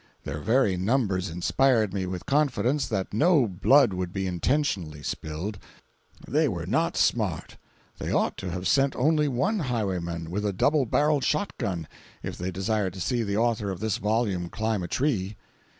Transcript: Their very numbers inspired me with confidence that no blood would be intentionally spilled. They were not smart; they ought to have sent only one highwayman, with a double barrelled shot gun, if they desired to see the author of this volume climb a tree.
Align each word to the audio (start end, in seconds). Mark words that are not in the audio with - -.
Their 0.23 0.39
very 0.39 0.77
numbers 0.77 1.29
inspired 1.29 1.93
me 1.93 2.07
with 2.07 2.25
confidence 2.25 2.87
that 2.87 3.13
no 3.13 3.45
blood 3.47 3.93
would 3.93 4.11
be 4.11 4.25
intentionally 4.25 5.03
spilled. 5.03 5.59
They 6.27 6.47
were 6.47 6.65
not 6.65 6.97
smart; 6.97 7.57
they 7.99 8.11
ought 8.11 8.35
to 8.37 8.49
have 8.49 8.67
sent 8.67 8.95
only 8.95 9.27
one 9.27 9.59
highwayman, 9.59 10.31
with 10.31 10.43
a 10.43 10.53
double 10.53 10.87
barrelled 10.87 11.23
shot 11.23 11.55
gun, 11.59 11.87
if 12.23 12.35
they 12.35 12.49
desired 12.49 12.93
to 12.93 12.99
see 12.99 13.21
the 13.21 13.37
author 13.37 13.69
of 13.69 13.79
this 13.79 13.97
volume 13.97 14.49
climb 14.49 14.81
a 14.81 14.87
tree. 14.87 15.37